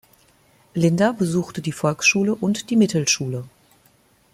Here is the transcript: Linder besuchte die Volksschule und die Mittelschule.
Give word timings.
Linder 0.73 1.13
besuchte 1.13 1.61
die 1.61 1.71
Volksschule 1.71 2.33
und 2.33 2.71
die 2.71 2.75
Mittelschule. 2.75 3.47